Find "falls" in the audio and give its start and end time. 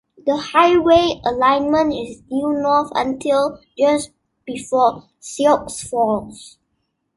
5.91-6.57